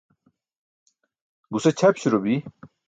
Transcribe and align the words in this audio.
Guse 1.51 1.71
ćʰap 1.77 1.95
śuro 2.01 2.17
bi. 2.23 2.35